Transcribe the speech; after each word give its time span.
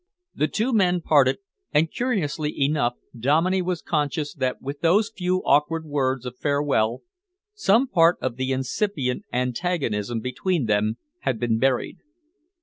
The 0.33 0.47
two 0.47 0.73
men 0.73 1.01
parted, 1.01 1.37
and 1.71 1.91
curiously 1.91 2.51
enough 2.61 2.95
Dominey 3.15 3.61
was 3.61 3.83
conscious 3.83 4.33
that 4.33 4.59
with 4.59 4.79
those 4.81 5.11
few 5.15 5.43
awkward 5.45 5.85
words 5.85 6.25
of 6.25 6.39
farewell 6.39 7.03
some 7.53 7.87
part 7.87 8.17
of 8.19 8.35
the 8.35 8.51
incipient 8.51 9.25
antagonism 9.31 10.19
between 10.19 10.65
them 10.65 10.97
had 11.19 11.39
been 11.39 11.59
buried. 11.59 11.99